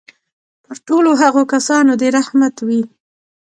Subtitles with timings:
[0.63, 2.81] پر ټولو هغو کسانو دي رحمت وي.